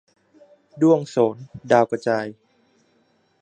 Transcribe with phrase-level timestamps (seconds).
[0.81, 1.35] ด้วงโสน-
[1.71, 2.25] ดาวกระจาย